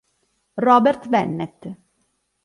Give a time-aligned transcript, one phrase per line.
[0.57, 1.61] Robert Bennett